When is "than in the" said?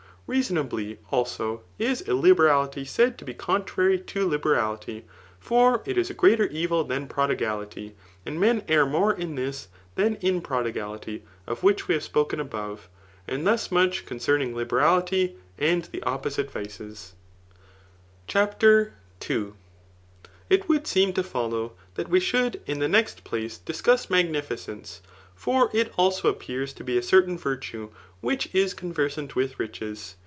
9.95-10.41